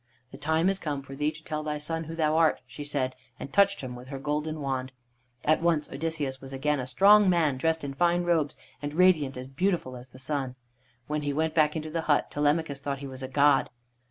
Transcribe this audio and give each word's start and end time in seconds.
"The 0.31 0.37
time 0.39 0.67
is 0.67 0.79
come 0.79 1.03
for 1.03 1.15
thee 1.15 1.29
to 1.29 1.43
tell 1.43 1.61
thy 1.61 1.77
son 1.77 2.05
who 2.05 2.15
thou 2.15 2.35
art," 2.35 2.59
she 2.65 2.83
said, 2.83 3.15
and 3.39 3.53
touched 3.53 3.81
him 3.81 3.95
with 3.95 4.07
her 4.07 4.17
golden 4.17 4.59
wand. 4.59 4.91
At 5.45 5.61
once 5.61 5.87
Odysseus 5.91 6.41
was 6.41 6.51
again 6.51 6.79
a 6.79 6.87
strong 6.87 7.29
man, 7.29 7.55
dressed 7.57 7.83
in 7.83 7.93
fine 7.93 8.23
robes, 8.23 8.57
and 8.81 8.95
radiant 8.95 9.37
and 9.37 9.55
beautiful 9.55 9.95
as 9.95 10.09
the 10.09 10.17
sun. 10.17 10.55
When 11.05 11.21
he 11.21 11.33
went 11.33 11.53
back 11.53 11.75
into 11.75 11.91
the 11.91 12.01
hut 12.01 12.31
Telemachus 12.31 12.81
thought 12.81 12.97
he 13.01 13.05
was 13.07 13.21
a 13.21 13.27
god. 13.27 13.69